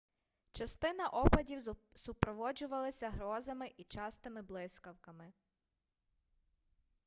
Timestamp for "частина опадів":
0.51-1.75